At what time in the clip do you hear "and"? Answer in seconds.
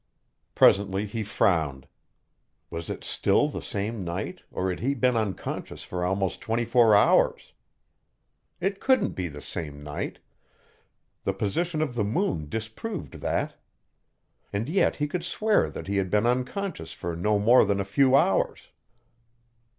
14.51-14.67